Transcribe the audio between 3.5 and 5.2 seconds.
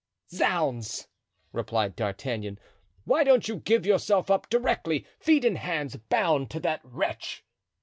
give yourself up directly,